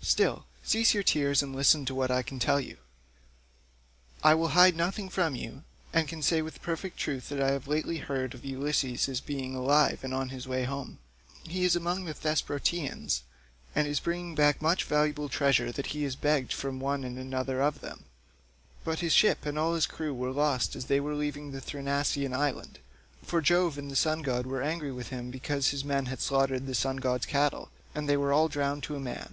Still, 0.00 0.46
cease 0.62 0.94
your 0.94 1.02
tears 1.02 1.42
and 1.42 1.54
listen 1.54 1.84
to 1.84 1.94
what 1.94 2.10
I 2.10 2.22
can 2.22 2.38
tell 2.38 2.58
you. 2.58 2.78
I 4.22 4.32
will 4.34 4.48
hide 4.56 4.74
nothing 4.78 5.10
from 5.10 5.34
you, 5.36 5.62
and 5.92 6.08
can 6.08 6.22
say 6.22 6.40
with 6.40 6.62
perfect 6.62 6.96
truth 6.96 7.28
that 7.28 7.38
I 7.42 7.50
have 7.50 7.68
lately 7.68 7.98
heard 7.98 8.32
of 8.32 8.46
Ulysses 8.46 9.10
as 9.10 9.20
being 9.20 9.54
alive 9.54 10.02
and 10.02 10.14
on 10.14 10.30
his 10.30 10.48
way 10.48 10.64
home; 10.64 11.00
he 11.42 11.64
is 11.66 11.76
among 11.76 12.06
the 12.06 12.14
Thesprotians, 12.14 13.24
and 13.74 13.86
is 13.86 14.00
bringing 14.00 14.34
back 14.34 14.62
much 14.62 14.84
valuable 14.84 15.28
treasure 15.28 15.70
that 15.72 15.88
he 15.88 16.04
has 16.04 16.16
begged 16.16 16.54
from 16.54 16.80
one 16.80 17.04
and 17.04 17.18
another 17.18 17.60
of 17.60 17.82
them; 17.82 18.04
but 18.86 19.00
his 19.00 19.12
ship 19.12 19.44
and 19.44 19.58
all 19.58 19.74
his 19.74 19.84
crew 19.84 20.14
were 20.14 20.30
lost 20.32 20.74
as 20.74 20.86
they 20.86 20.98
were 20.98 21.14
leaving 21.14 21.50
the 21.52 21.60
Thrinacian 21.60 22.32
island, 22.32 22.78
for 23.22 23.42
Jove 23.42 23.76
and 23.76 23.90
the 23.90 23.96
sun 23.96 24.22
god 24.22 24.46
were 24.46 24.62
angry 24.62 24.92
with 24.92 25.08
him 25.08 25.30
because 25.30 25.68
his 25.72 25.84
men 25.84 26.06
had 26.06 26.22
slaughtered 26.22 26.66
the 26.66 26.74
sun 26.74 26.96
god's 26.96 27.26
cattle, 27.26 27.68
and 27.94 28.08
they 28.08 28.16
were 28.16 28.32
all 28.32 28.48
drowned 28.48 28.82
to 28.84 28.96
a 28.96 28.98
man. 28.98 29.32